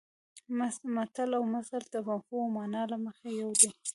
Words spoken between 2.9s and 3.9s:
له مخې یو دي